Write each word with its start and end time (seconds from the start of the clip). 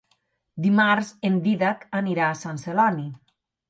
Dimarts 0.65 1.13
en 1.31 1.37
Dídac 1.45 1.87
anirà 2.03 2.29
a 2.33 2.43
Sant 2.45 2.63
Celoni. 2.67 3.11